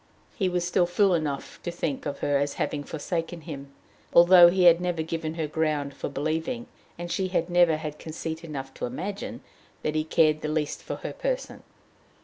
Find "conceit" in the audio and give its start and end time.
7.99-8.43